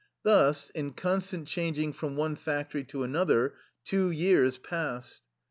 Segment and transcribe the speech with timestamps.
[0.23, 3.53] Thus, in constant changing from one factory to another,
[3.85, 5.21] two years passed.